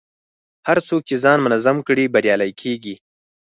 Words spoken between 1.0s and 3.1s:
چې ځان منظم کړي، بریالی کېږي.